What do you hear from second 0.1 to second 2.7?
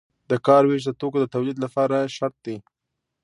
د کار ویش د توکو د تولید لپاره شرط دی.